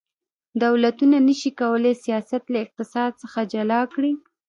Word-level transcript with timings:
دولتونه 0.63 1.17
نشي 1.27 1.51
کولی 1.59 1.93
سیاست 2.03 2.43
له 2.53 2.57
اقتصاد 2.65 3.11
څخه 3.23 3.39
جلا 3.53 3.81
کړي 3.93 4.11